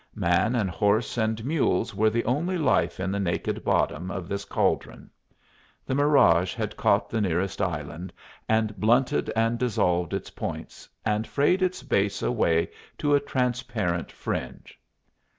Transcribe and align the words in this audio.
Man 0.15 0.55
and 0.55 0.67
horse 0.67 1.15
and 1.15 1.45
mules 1.45 1.93
were 1.93 2.09
the 2.09 2.25
only 2.25 2.57
life 2.57 2.99
in 2.99 3.11
the 3.11 3.19
naked 3.19 3.63
bottom 3.63 4.09
of 4.09 4.27
this 4.27 4.45
caldron. 4.45 5.11
The 5.85 5.93
mirage 5.93 6.55
had 6.55 6.75
caught 6.75 7.07
the 7.07 7.21
nearest 7.21 7.61
island, 7.61 8.11
and 8.49 8.75
blunted 8.77 9.31
and 9.35 9.59
dissolved 9.59 10.15
its 10.15 10.31
points 10.31 10.89
and 11.05 11.27
frayed 11.27 11.61
its 11.61 11.83
base 11.83 12.23
away 12.23 12.71
to 12.97 13.13
a 13.13 13.19
transparent 13.19 14.11
fringe. 14.11 14.79